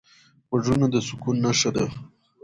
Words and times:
غوږونه 0.49 0.87
د 0.93 0.95
سکون 1.07 1.35
نښه 1.45 1.71
ده 1.75 1.85